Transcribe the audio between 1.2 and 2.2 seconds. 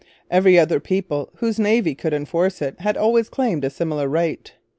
whose navy could